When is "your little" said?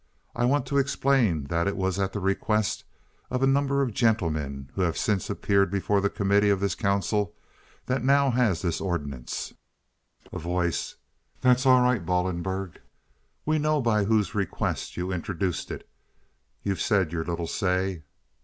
17.11-17.45